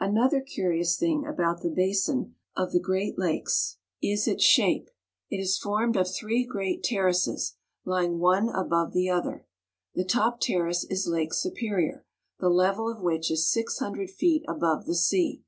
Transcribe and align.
Another 0.00 0.40
curious 0.40 0.96
thing 0.98 1.24
about 1.24 1.60
the 1.60 1.70
basin 1.70 2.34
of 2.56 2.72
the 2.72 2.80
Great 2.80 3.16
176 3.16 3.16
THE 3.22 3.22
GREAT 4.02 4.10
LAKES. 4.10 4.12
Lakes 4.12 4.26
is 4.26 4.34
its 4.34 4.42
shape. 4.44 4.90
It 5.30 5.36
is 5.40 5.56
formed 5.56 5.96
of 5.96 6.10
three 6.12 6.44
great 6.44 6.82
terraces, 6.82 7.54
lying 7.84 8.18
one 8.18 8.48
above 8.48 8.92
the 8.92 9.08
other. 9.08 9.46
The 9.94 10.02
top 10.04 10.40
terrace 10.40 10.82
is 10.82 11.06
Lake 11.06 11.32
Su 11.32 11.52
perior, 11.52 12.02
the 12.40 12.48
level 12.50 12.90
of 12.90 13.02
which 13.02 13.30
is 13.30 13.48
six 13.48 13.78
hundred 13.78 14.10
feet 14.10 14.42
above 14.48 14.84
the 14.86 14.96
sea. 14.96 15.44